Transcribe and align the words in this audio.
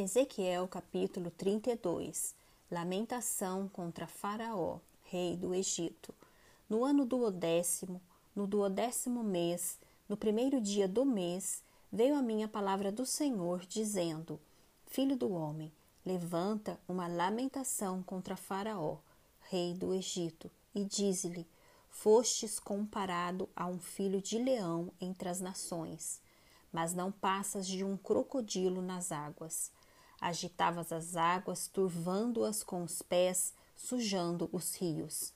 Ezequiel 0.00 0.68
capítulo 0.68 1.28
32 1.28 2.32
Lamentação 2.70 3.66
contra 3.66 4.06
Faraó, 4.06 4.78
rei 5.02 5.36
do 5.36 5.52
Egito. 5.52 6.14
No 6.70 6.84
ano 6.84 7.04
duodécimo, 7.04 8.00
no 8.32 8.46
duodécimo 8.46 9.24
mês, 9.24 9.76
no 10.08 10.16
primeiro 10.16 10.60
dia 10.60 10.86
do 10.86 11.04
mês, 11.04 11.64
veio 11.90 12.14
a 12.14 12.22
minha 12.22 12.46
palavra 12.46 12.92
do 12.92 13.04
Senhor, 13.04 13.66
dizendo: 13.66 14.38
Filho 14.86 15.16
do 15.16 15.32
homem, 15.32 15.72
levanta 16.06 16.78
uma 16.86 17.08
lamentação 17.08 18.00
contra 18.00 18.36
Faraó, 18.36 18.98
rei 19.50 19.74
do 19.74 19.92
Egito, 19.92 20.48
e 20.72 20.84
diz-lhe: 20.84 21.44
Fostes 21.90 22.60
comparado 22.60 23.48
a 23.56 23.66
um 23.66 23.80
filho 23.80 24.22
de 24.22 24.38
leão 24.38 24.92
entre 25.00 25.28
as 25.28 25.40
nações, 25.40 26.20
mas 26.72 26.94
não 26.94 27.10
passas 27.10 27.66
de 27.66 27.82
um 27.82 27.96
crocodilo 27.96 28.80
nas 28.80 29.10
águas 29.10 29.76
agitavas 30.20 30.92
as 30.92 31.16
águas, 31.16 31.68
turvando-as 31.68 32.62
com 32.62 32.82
os 32.82 33.02
pés, 33.02 33.52
sujando 33.76 34.48
os 34.52 34.74
rios. 34.74 35.32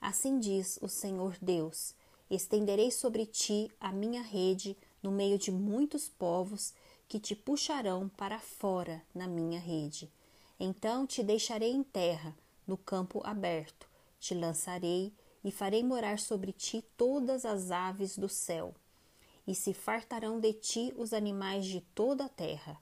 Assim 0.00 0.38
diz 0.38 0.78
o 0.80 0.88
Senhor 0.88 1.36
Deus: 1.40 1.94
Estenderei 2.30 2.90
sobre 2.90 3.26
ti 3.26 3.70
a 3.80 3.92
minha 3.92 4.22
rede 4.22 4.76
no 5.02 5.10
meio 5.10 5.38
de 5.38 5.50
muitos 5.50 6.08
povos 6.08 6.72
que 7.08 7.18
te 7.18 7.34
puxarão 7.34 8.08
para 8.08 8.38
fora 8.38 9.02
na 9.14 9.26
minha 9.26 9.58
rede. 9.58 10.10
Então 10.58 11.06
te 11.06 11.22
deixarei 11.22 11.72
em 11.72 11.82
terra, 11.82 12.34
no 12.66 12.76
campo 12.76 13.20
aberto, 13.24 13.88
te 14.20 14.34
lançarei 14.34 15.12
e 15.42 15.50
farei 15.50 15.82
morar 15.82 16.18
sobre 16.18 16.52
ti 16.52 16.84
todas 16.96 17.44
as 17.44 17.70
aves 17.70 18.16
do 18.16 18.28
céu. 18.28 18.74
E 19.46 19.54
se 19.54 19.74
fartarão 19.74 20.38
de 20.38 20.52
ti 20.52 20.94
os 20.96 21.12
animais 21.12 21.66
de 21.66 21.80
toda 21.94 22.26
a 22.26 22.28
terra 22.28 22.78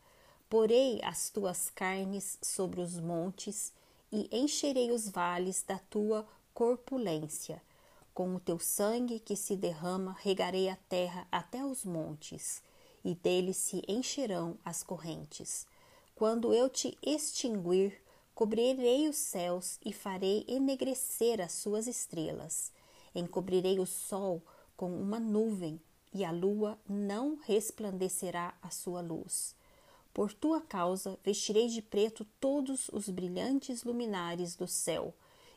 Porei 0.49 0.99
as 1.03 1.29
tuas 1.29 1.69
carnes 1.69 2.39
sobre 2.41 2.81
os 2.81 2.99
montes 2.99 3.71
e 4.11 4.29
encherei 4.33 4.91
os 4.91 5.07
vales 5.07 5.63
da 5.63 5.79
tua 5.79 6.27
corpulência. 6.55 7.61
Com 8.15 8.35
o 8.35 8.41
teu 8.41 8.59
sangue 8.59 9.21
que 9.21 9.37
se 9.37 9.55
derrama, 9.55 10.17
regarei 10.21 10.71
a 10.71 10.77
terra 10.89 11.29
até 11.31 11.63
os 11.63 11.85
montes, 11.85 12.63
e 13.05 13.15
dele 13.15 13.53
se 13.53 13.83
encherão 13.87 14.57
as 14.65 14.83
correntes. 14.83 15.67
Quando 16.15 16.55
eu 16.55 16.71
te 16.71 16.97
extinguir, 17.03 18.03
cobrirei 18.35 19.07
os 19.07 19.17
céus 19.17 19.79
e 19.85 19.93
farei 19.93 20.47
enegrecer 20.49 21.43
as 21.43 21.53
suas 21.53 21.87
estrelas. 21.87 22.73
Encobrirei 23.15 23.79
o 23.79 23.87
sol 23.87 24.43
com 24.77 24.91
uma 24.91 25.21
nuvem, 25.21 25.79
e 26.13 26.25
a 26.25 26.31
lua 26.31 26.79
não 26.89 27.39
resplandecerá 27.45 28.55
a 28.63 28.71
sua 28.71 29.03
luz. 29.03 29.58
Por 30.13 30.33
tua 30.33 30.61
causa 30.61 31.19
vestirei 31.23 31.69
de 31.69 31.81
preto 31.81 32.25
todos 32.41 32.89
os 32.89 33.09
brilhantes 33.09 33.85
luminares 33.85 34.57
do 34.57 34.67
céu, 34.67 35.15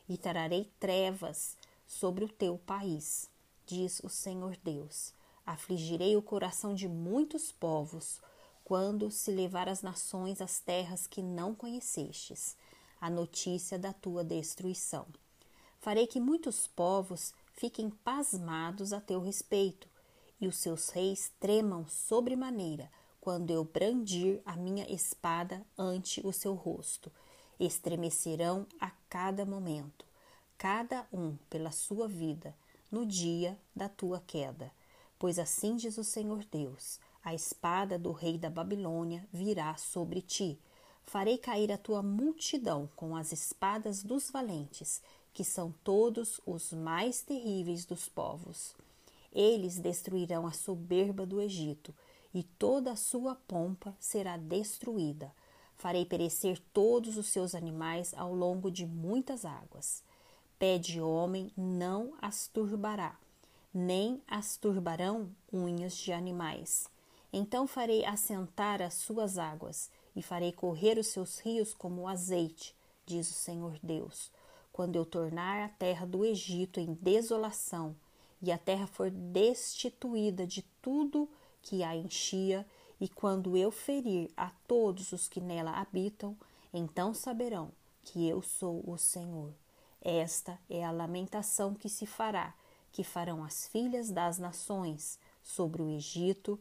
e 0.08 0.16
trarei 0.16 0.70
trevas 0.78 1.56
sobre 1.86 2.24
o 2.24 2.28
teu 2.28 2.58
país, 2.58 3.28
diz 3.66 4.00
o 4.04 4.08
Senhor 4.08 4.56
Deus. 4.62 5.12
Afligirei 5.44 6.16
o 6.16 6.22
coração 6.22 6.74
de 6.74 6.88
muitos 6.88 7.50
povos, 7.50 8.20
quando 8.64 9.10
se 9.10 9.30
levar 9.30 9.68
as 9.68 9.82
nações 9.82 10.40
às 10.40 10.60
terras 10.60 11.06
que 11.06 11.22
não 11.22 11.54
conhecestes, 11.54 12.56
a 13.00 13.10
notícia 13.10 13.78
da 13.78 13.92
tua 13.92 14.22
destruição. 14.22 15.06
Farei 15.80 16.06
que 16.06 16.20
muitos 16.20 16.68
povos 16.68 17.34
fiquem 17.54 17.90
pasmados 17.90 18.92
a 18.92 19.00
teu 19.00 19.20
respeito, 19.20 19.88
e 20.40 20.46
os 20.46 20.56
seus 20.56 20.88
reis 20.90 21.32
tremam 21.40 21.86
sobremaneira 21.88 22.90
quando 23.22 23.52
eu 23.52 23.62
brandir 23.62 24.42
a 24.44 24.56
minha 24.56 24.84
espada 24.92 25.64
ante 25.78 26.20
o 26.26 26.32
seu 26.32 26.54
rosto. 26.54 27.08
Estremecerão 27.58 28.66
a 28.80 28.90
cada 29.08 29.46
momento, 29.46 30.04
cada 30.58 31.06
um 31.12 31.36
pela 31.48 31.70
sua 31.70 32.08
vida, 32.08 32.52
no 32.90 33.06
dia 33.06 33.56
da 33.76 33.88
tua 33.88 34.20
queda. 34.26 34.72
Pois 35.20 35.38
assim 35.38 35.76
diz 35.76 35.98
o 35.98 36.02
Senhor 36.02 36.44
Deus: 36.50 36.98
a 37.22 37.32
espada 37.32 37.96
do 37.96 38.10
rei 38.10 38.36
da 38.36 38.50
Babilônia 38.50 39.24
virá 39.32 39.76
sobre 39.76 40.20
ti. 40.20 40.58
Farei 41.04 41.38
cair 41.38 41.70
a 41.70 41.78
tua 41.78 42.02
multidão 42.02 42.90
com 42.96 43.14
as 43.14 43.30
espadas 43.30 44.02
dos 44.02 44.32
valentes, 44.32 45.00
que 45.32 45.44
são 45.44 45.72
todos 45.84 46.40
os 46.44 46.72
mais 46.72 47.22
terríveis 47.22 47.84
dos 47.84 48.08
povos. 48.08 48.74
Eles 49.32 49.78
destruirão 49.78 50.44
a 50.44 50.52
soberba 50.52 51.24
do 51.24 51.40
Egito 51.40 51.94
e 52.34 52.42
toda 52.42 52.92
a 52.92 52.96
sua 52.96 53.34
pompa 53.34 53.94
será 53.98 54.36
destruída. 54.36 55.32
Farei 55.76 56.04
perecer 56.04 56.60
todos 56.72 57.16
os 57.16 57.26
seus 57.26 57.54
animais 57.54 58.14
ao 58.16 58.34
longo 58.34 58.70
de 58.70 58.86
muitas 58.86 59.44
águas. 59.44 60.02
Pé 60.58 60.78
de 60.78 61.00
homem 61.00 61.50
não 61.56 62.14
as 62.20 62.46
turbará, 62.46 63.18
nem 63.74 64.22
as 64.28 64.56
turbarão 64.56 65.28
unhas 65.52 65.96
de 65.96 66.12
animais. 66.12 66.88
Então 67.32 67.66
farei 67.66 68.04
assentar 68.04 68.80
as 68.80 68.94
suas 68.94 69.38
águas, 69.38 69.90
e 70.14 70.22
farei 70.22 70.52
correr 70.52 70.98
os 70.98 71.06
seus 71.06 71.38
rios 71.38 71.72
como 71.72 72.06
azeite, 72.06 72.76
diz 73.06 73.30
o 73.30 73.34
Senhor 73.34 73.78
Deus. 73.82 74.30
Quando 74.72 74.96
eu 74.96 75.04
tornar 75.04 75.64
a 75.64 75.68
terra 75.68 76.06
do 76.06 76.24
Egito 76.24 76.78
em 76.78 76.94
desolação, 76.94 77.96
e 78.42 78.52
a 78.52 78.58
terra 78.58 78.86
for 78.86 79.10
destituída 79.10 80.46
de 80.46 80.62
tudo 80.82 81.28
que 81.62 81.82
a 81.82 81.96
enchia, 81.96 82.66
e 83.00 83.08
quando 83.08 83.56
eu 83.56 83.70
ferir 83.70 84.30
a 84.36 84.50
todos 84.66 85.12
os 85.12 85.28
que 85.28 85.40
nela 85.40 85.72
habitam, 85.80 86.36
então 86.72 87.14
saberão 87.14 87.70
que 88.04 88.28
eu 88.28 88.42
sou 88.42 88.82
o 88.86 88.98
Senhor. 88.98 89.54
Esta 90.00 90.58
é 90.68 90.84
a 90.84 90.90
lamentação 90.90 91.74
que 91.74 91.88
se 91.88 92.06
fará, 92.06 92.54
que 92.90 93.04
farão 93.04 93.44
as 93.44 93.66
filhas 93.68 94.10
das 94.10 94.38
nações 94.38 95.18
sobre 95.42 95.80
o 95.80 95.88
Egito, 95.88 96.60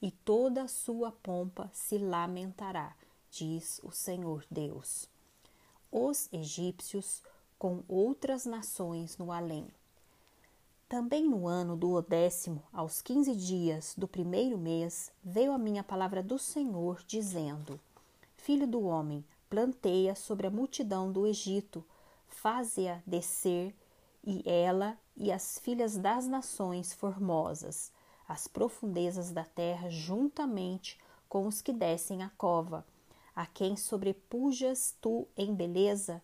e 0.00 0.10
toda 0.10 0.62
a 0.62 0.68
sua 0.68 1.12
pompa 1.12 1.70
se 1.72 1.96
lamentará, 1.96 2.94
diz 3.30 3.80
o 3.82 3.90
Senhor 3.90 4.44
Deus. 4.50 5.08
Os 5.90 6.28
egípcios 6.32 7.22
com 7.58 7.84
outras 7.86 8.44
nações 8.44 9.16
no 9.16 9.30
além. 9.30 9.68
Também 10.92 11.26
no 11.26 11.48
ano 11.48 11.74
do 11.74 12.02
décimo, 12.02 12.62
aos 12.70 13.00
quinze 13.00 13.34
dias 13.34 13.94
do 13.96 14.06
primeiro 14.06 14.58
mês, 14.58 15.10
veio 15.24 15.54
a 15.54 15.56
minha 15.56 15.82
palavra 15.82 16.22
do 16.22 16.38
Senhor, 16.38 17.02
dizendo: 17.06 17.80
Filho 18.36 18.66
do 18.66 18.82
homem, 18.82 19.24
planteia 19.48 20.14
sobre 20.14 20.46
a 20.46 20.50
multidão 20.50 21.10
do 21.10 21.26
Egito, 21.26 21.82
faze-a 22.28 23.00
descer, 23.06 23.74
e 24.22 24.42
ela 24.44 24.98
e 25.16 25.32
as 25.32 25.58
filhas 25.58 25.96
das 25.96 26.26
nações 26.26 26.92
formosas, 26.92 27.90
as 28.28 28.46
profundezas 28.46 29.32
da 29.32 29.44
terra, 29.44 29.88
juntamente 29.88 31.00
com 31.26 31.46
os 31.46 31.62
que 31.62 31.72
descem 31.72 32.22
a 32.22 32.28
cova, 32.36 32.84
a 33.34 33.46
quem 33.46 33.78
sobrepujas 33.78 34.94
tu 35.00 35.26
em 35.38 35.54
beleza, 35.54 36.22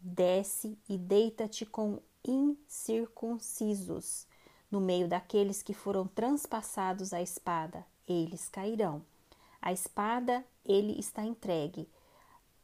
desce 0.00 0.76
e 0.88 0.98
deita-te 0.98 1.64
com 1.64 2.00
incircuncisos. 2.24 4.26
No 4.70 4.80
meio 4.80 5.06
daqueles 5.06 5.62
que 5.62 5.74
foram 5.74 6.06
transpassados 6.06 7.12
a 7.12 7.20
espada, 7.20 7.84
eles 8.08 8.48
cairão. 8.48 9.02
A 9.60 9.72
espada, 9.72 10.44
ele 10.64 10.98
está 10.98 11.24
entregue. 11.24 11.88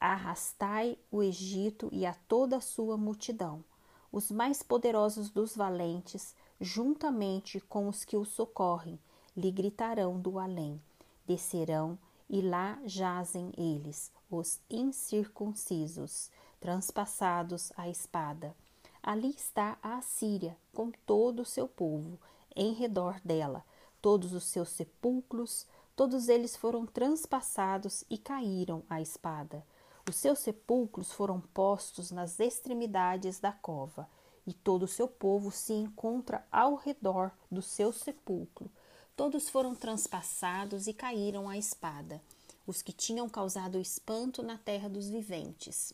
Arrastai 0.01 0.97
o 1.11 1.23
Egito 1.23 1.89
e 1.93 2.07
a 2.07 2.15
toda 2.27 2.57
a 2.57 2.61
sua 2.61 2.97
multidão, 2.97 3.63
os 4.11 4.31
mais 4.31 4.63
poderosos 4.63 5.29
dos 5.29 5.57
valentes, 5.57 6.35
juntamente 6.61 7.61
com 7.61 7.89
os 7.89 8.05
que 8.05 8.17
o 8.17 8.25
socorrem, 8.25 8.99
lhe 9.37 9.51
gritarão 9.51 10.19
do 10.19 10.39
além. 10.39 10.81
Descerão 11.27 11.99
e 12.29 12.41
lá 12.41 12.79
jazem 12.85 13.53
eles, 13.57 14.13
os 14.31 14.61
incircuncisos, 14.71 16.31
transpassados 16.61 17.73
a 17.77 17.89
espada. 17.89 18.55
Ali 19.03 19.31
está 19.31 19.79
a 19.83 19.97
Assíria, 19.97 20.57
com 20.73 20.91
todo 21.07 21.41
o 21.41 21.45
seu 21.45 21.69
povo, 21.69 22.19
em 22.55 22.73
redor 22.73 23.21
dela, 23.25 23.65
todos 24.03 24.33
os 24.33 24.45
seus 24.45 24.69
sepulcros, 24.71 25.67
todos 25.95 26.29
eles 26.29 26.57
foram 26.57 26.87
transpassados 26.87 28.05
e 28.11 28.19
caíram 28.19 28.83
à 28.89 29.01
espada. 29.01 29.65
Os 30.09 30.17
seus 30.17 30.39
sepulcros 30.39 31.13
foram 31.13 31.41
postos 31.41 32.11
nas 32.11 32.41
extremidades 32.41 33.39
da 33.41 33.53
cova, 33.53 34.09
e 34.47 34.55
todo 34.55 34.85
o 34.85 34.89
seu 34.89 35.07
povo 35.07 35.51
se 35.51 35.75
encontra 35.75 36.47
ao 36.51 36.75
redor 36.75 37.31
do 37.51 37.61
seu 37.61 37.93
sepulcro. 37.93 38.71
Todos 39.15 39.49
foram 39.51 39.75
transpassados 39.75 40.87
e 40.87 40.95
caíram 40.95 41.49
à 41.49 41.59
espada, 41.59 42.23
os 42.67 42.81
que 42.81 42.93
tinham 42.93 43.29
causado 43.29 43.79
espanto 43.79 44.43
na 44.43 44.57
terra 44.57 44.89
dos 44.89 45.11
viventes. 45.11 45.93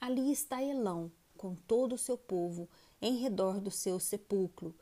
Ali 0.00 0.30
está 0.30 0.62
Elão, 0.62 1.10
com 1.40 1.54
todo 1.54 1.94
o 1.94 1.98
seu 1.98 2.18
povo 2.18 2.68
em 3.00 3.16
redor 3.16 3.62
do 3.62 3.70
seu 3.70 3.98
sepulcro. 3.98 4.74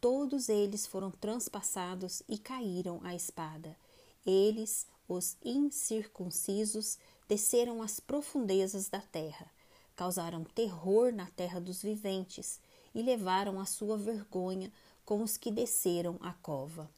Todos 0.00 0.48
eles 0.48 0.86
foram 0.86 1.10
transpassados 1.10 2.22
e 2.26 2.38
caíram 2.38 2.98
à 3.04 3.14
espada. 3.14 3.76
Eles, 4.24 4.86
os 5.06 5.36
incircuncisos 5.44 6.96
desceram 7.28 7.82
às 7.82 8.00
profundezas 8.00 8.88
da 8.88 9.02
terra, 9.02 9.50
causaram 9.94 10.44
terror 10.44 11.12
na 11.12 11.26
terra 11.26 11.60
dos 11.60 11.82
viventes 11.82 12.58
e 12.94 13.02
levaram 13.02 13.60
a 13.60 13.66
sua 13.66 13.98
vergonha 13.98 14.72
com 15.04 15.22
os 15.22 15.36
que 15.36 15.50
desceram 15.50 16.16
a 16.22 16.32
cova. 16.32 16.90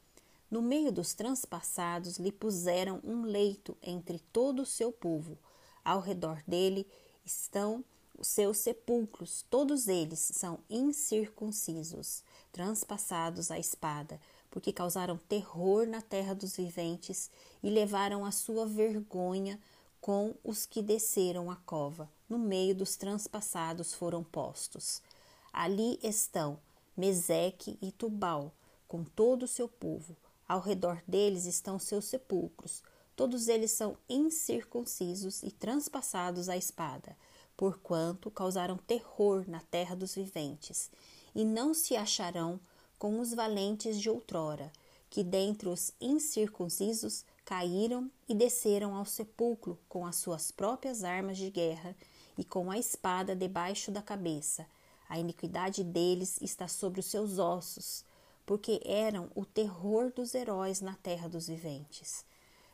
No 0.48 0.62
meio 0.62 0.92
dos 0.92 1.14
transpassados 1.14 2.16
lhe 2.16 2.30
puseram 2.30 3.00
um 3.02 3.24
leito 3.24 3.76
entre 3.82 4.20
todo 4.32 4.62
o 4.62 4.66
seu 4.66 4.92
povo. 4.92 5.36
Ao 5.84 5.98
redor 5.98 6.40
dele 6.46 6.86
estão 7.24 7.84
os 8.20 8.28
seus 8.28 8.58
sepulcros, 8.58 9.46
todos 9.48 9.88
eles 9.88 10.18
são 10.18 10.58
incircuncisos, 10.68 12.22
transpassados 12.52 13.50
à 13.50 13.58
espada, 13.58 14.20
porque 14.50 14.72
causaram 14.72 15.16
terror 15.16 15.86
na 15.86 16.02
terra 16.02 16.34
dos 16.34 16.54
viventes 16.54 17.30
e 17.62 17.70
levaram 17.70 18.24
a 18.24 18.30
sua 18.30 18.66
vergonha 18.66 19.58
com 20.00 20.34
os 20.44 20.66
que 20.66 20.82
desceram 20.82 21.50
a 21.50 21.56
cova. 21.56 22.10
No 22.28 22.38
meio 22.38 22.74
dos 22.74 22.94
transpassados 22.96 23.94
foram 23.94 24.22
postos. 24.22 25.00
Ali 25.52 25.98
estão 26.02 26.58
Meseque 26.96 27.78
e 27.80 27.90
Tubal, 27.90 28.52
com 28.86 29.02
todo 29.02 29.44
o 29.44 29.48
seu 29.48 29.68
povo. 29.68 30.16
Ao 30.46 30.60
redor 30.60 31.02
deles 31.06 31.46
estão 31.46 31.78
seus 31.78 32.04
sepulcros. 32.04 32.82
Todos 33.16 33.48
eles 33.48 33.70
são 33.70 33.96
incircuncisos 34.08 35.42
e 35.42 35.50
transpassados 35.50 36.48
à 36.48 36.56
espada, 36.56 37.16
porquanto 37.60 38.30
causaram 38.30 38.78
terror 38.78 39.44
na 39.46 39.60
terra 39.60 39.94
dos 39.94 40.14
viventes, 40.14 40.90
e 41.34 41.44
não 41.44 41.74
se 41.74 41.94
acharão 41.94 42.58
com 42.98 43.20
os 43.20 43.34
valentes 43.34 44.00
de 44.00 44.08
outrora, 44.08 44.72
que 45.10 45.22
dentre 45.22 45.68
os 45.68 45.92
incircuncisos 46.00 47.22
caíram 47.44 48.10
e 48.26 48.34
desceram 48.34 48.94
ao 48.94 49.04
sepulcro 49.04 49.78
com 49.90 50.06
as 50.06 50.16
suas 50.16 50.50
próprias 50.50 51.04
armas 51.04 51.36
de 51.36 51.50
guerra 51.50 51.94
e 52.38 52.44
com 52.44 52.70
a 52.70 52.78
espada 52.78 53.36
debaixo 53.36 53.90
da 53.90 54.00
cabeça. 54.00 54.66
A 55.06 55.18
iniquidade 55.18 55.84
deles 55.84 56.38
está 56.40 56.66
sobre 56.66 57.00
os 57.00 57.06
seus 57.06 57.38
ossos, 57.38 58.06
porque 58.46 58.80
eram 58.86 59.30
o 59.34 59.44
terror 59.44 60.10
dos 60.10 60.34
heróis 60.34 60.80
na 60.80 60.94
terra 60.94 61.28
dos 61.28 61.46
viventes. 61.46 62.24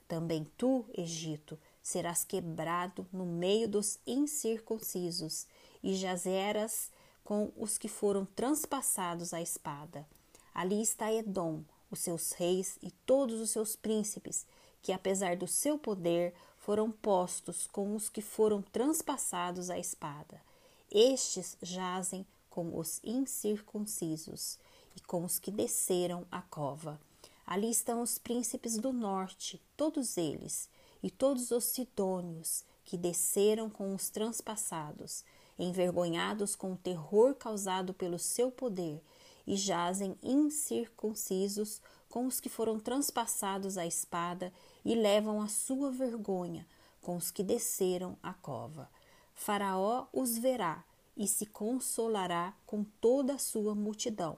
Também 0.07 0.47
tu, 0.57 0.85
Egito, 0.97 1.59
serás 1.87 2.25
quebrado 2.25 3.07
no 3.13 3.25
meio 3.25 3.69
dos 3.69 4.01
incircuncisos 4.05 5.47
e 5.81 5.95
jazeras 5.95 6.91
com 7.23 7.53
os 7.57 7.79
que 7.79 7.87
foram 7.87 8.25
transpassados 8.25 9.33
à 9.33 9.41
espada. 9.41 10.05
Ali 10.53 10.83
está 10.83 11.13
Edom, 11.13 11.63
os 11.89 12.01
seus 12.01 12.33
reis 12.33 12.77
e 12.83 12.91
todos 12.91 13.41
os 13.41 13.51
seus 13.51 13.77
príncipes, 13.77 14.45
que 14.83 14.91
apesar 14.91 15.37
do 15.37 15.47
seu 15.47 15.79
poder 15.79 16.35
foram 16.59 16.91
postos 16.91 17.69
com 17.69 17.95
os 17.95 18.09
que 18.09 18.21
foram 18.21 18.61
transpassados 18.63 19.71
à 19.71 19.79
espada. 19.79 20.43
Estes 20.91 21.57
jazem 21.63 22.27
com 22.51 22.77
os 22.77 23.01
incircuncisos 23.05 24.59
e 24.97 25.01
com 25.03 25.25
os 25.25 25.39
que 25.39 25.53
desceram 25.53 26.27
a 26.33 26.43
cova. 26.43 27.01
Ali 27.47 27.71
estão 27.71 28.03
os 28.03 28.19
príncipes 28.19 28.77
do 28.77 28.93
norte, 28.93 29.63
todos 29.77 30.17
eles, 30.17 30.69
e 31.03 31.11
todos 31.11 31.51
os 31.51 31.65
sidônios 31.65 32.65
que 32.85 32.97
desceram 32.97 33.69
com 33.69 33.95
os 33.95 34.11
transpassados, 34.11 35.25
envergonhados 35.59 36.55
com 36.55 36.73
o 36.73 36.77
terror 36.77 37.35
causado 37.35 37.93
pelo 37.93 38.19
seu 38.19 38.51
poder 38.51 39.03
e 39.47 39.57
jazem 39.57 40.17
incircuncisos 40.23 41.81
com 42.09 42.27
os 42.27 42.41
que 42.41 42.49
foram 42.49 42.79
transpassados 42.79 43.77
à 43.77 43.87
espada 43.87 44.53
e 44.85 44.95
levam 44.95 45.41
a 45.41 45.49
sua 45.49 45.91
vergonha 45.91 46.67
com 47.03 47.17
os 47.17 47.31
que 47.31 47.45
desceram 47.45 48.17
a 48.23 48.33
cova. 48.33 48.91
Faraó 49.33 50.07
os 50.13 50.39
verá 50.39 50.85
e 51.17 51.29
se 51.29 51.47
consolará 51.47 52.53
com 52.67 52.85
toda 53.01 53.35
a 53.35 53.39
sua 53.39 53.75
multidão. 53.75 54.37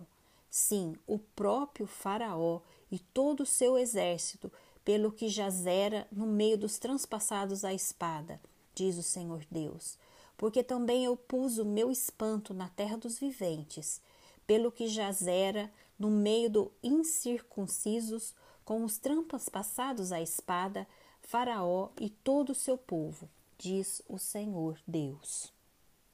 Sim, 0.50 0.94
o 1.06 1.19
próprio 1.19 1.87
Faraó 1.87 2.61
e 2.90 2.99
todo 2.99 3.40
o 3.40 3.46
seu 3.46 3.78
exército, 3.78 4.52
pelo 4.88 5.12
que 5.12 5.29
jazera 5.29 6.08
no 6.11 6.25
meio 6.25 6.56
dos 6.56 6.79
transpassados 6.79 7.62
à 7.62 7.75
espada, 7.75 8.40
diz 8.75 8.96
o 8.96 9.02
Senhor 9.02 9.44
Deus. 9.50 9.99
Porque 10.35 10.62
também 10.62 11.05
eu 11.05 11.14
pus 11.14 11.58
o 11.58 11.64
meu 11.67 11.90
espanto 11.90 12.55
na 12.55 12.70
terra 12.70 12.96
dos 12.96 13.19
viventes, 13.19 14.00
pelo 14.46 14.73
que 14.73 14.88
jazera 14.88 15.70
no 15.99 16.11
meio 16.11 16.49
do 16.49 16.73
incircuncisos, 16.82 18.35
com 18.64 18.82
os 18.82 18.96
trampas 18.96 19.50
passados 19.50 20.11
à 20.11 20.23
espada, 20.23 20.88
Faraó 21.20 21.90
e 22.00 22.08
todo 22.08 22.52
o 22.52 22.55
seu 22.55 22.79
povo, 22.79 23.29
diz 23.58 24.00
o 24.08 24.17
Senhor 24.17 24.81
Deus. 24.87 25.52